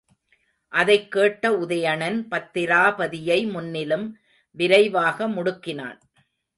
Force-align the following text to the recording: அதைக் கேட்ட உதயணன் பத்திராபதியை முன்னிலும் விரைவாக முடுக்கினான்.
அதைக் 0.73 1.11
கேட்ட 1.11 1.51
உதயணன் 1.51 2.27
பத்திராபதியை 2.31 3.51
முன்னிலும் 3.51 4.17
விரைவாக 4.51 5.29
முடுக்கினான். 5.29 5.99